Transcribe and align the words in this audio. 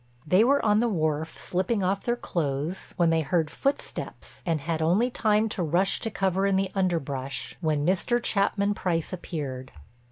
They 0.25 0.43
were 0.43 0.65
on 0.65 0.79
the 0.79 0.87
wharf 0.89 1.37
slipping 1.37 1.83
off 1.83 2.05
their 2.05 2.15
clothes 2.15 2.95
when 2.97 3.11
they 3.11 3.21
heard 3.21 3.51
footsteps 3.51 4.41
and 4.47 4.61
had 4.61 4.81
only 4.81 5.11
time 5.11 5.47
to 5.49 5.61
rush 5.61 5.99
to 5.99 6.09
cover 6.09 6.47
in 6.47 6.55
the 6.55 6.71
underbrush 6.73 7.55
when 7.61 7.85
Mr. 7.85 8.19
Chapman 8.19 8.73
Price 8.73 9.13
appeared. 9.13 9.71